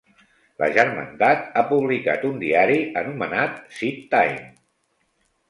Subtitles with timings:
[0.61, 4.43] La Germandat ha publicat un diari anomenat "Seed-Time".